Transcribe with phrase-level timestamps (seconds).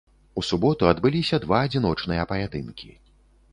[0.41, 2.93] У суботу адбыліся два адзіночныя паядынкі.